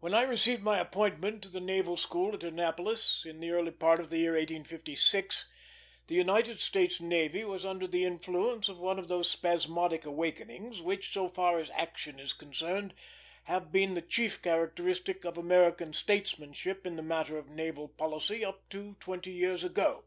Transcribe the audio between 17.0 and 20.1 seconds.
matter of naval policy up to twenty years ago.